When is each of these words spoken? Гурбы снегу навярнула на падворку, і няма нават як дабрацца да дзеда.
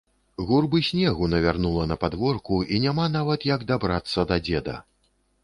Гурбы 0.51 0.79
снегу 0.87 1.27
навярнула 1.33 1.83
на 1.91 1.97
падворку, 2.05 2.57
і 2.73 2.81
няма 2.87 3.05
нават 3.17 3.47
як 3.53 3.69
дабрацца 3.75 4.27
да 4.35 4.43
дзеда. 4.51 4.75